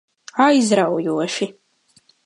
Aizraujoši. 0.45 1.47